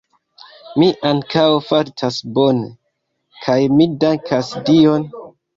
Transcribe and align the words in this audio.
Mi 0.83 0.87
ankaŭ 1.09 1.43
fartas 1.67 2.17
bone, 2.39 2.71
kaj 3.45 3.59
mi 3.77 3.91
dankas 4.07 4.55
Dion. 4.73 5.11